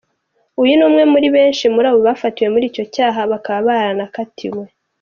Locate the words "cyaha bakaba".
2.93-3.61